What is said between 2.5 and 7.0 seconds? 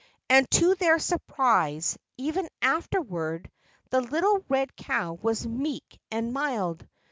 afterward the little red cow was meek and mild.